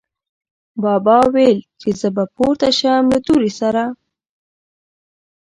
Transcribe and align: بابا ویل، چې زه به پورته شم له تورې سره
بابا 0.83 1.17
ویل، 1.33 1.59
چې 1.79 1.89
زه 1.99 2.07
به 2.15 2.23
پورته 2.35 2.69
شم 2.79 3.03
له 3.13 3.19
تورې 3.25 3.51
سره 3.59 3.83